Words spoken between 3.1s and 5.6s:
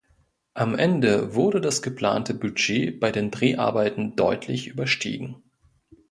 den Dreharbeiten deutlich überstiegen.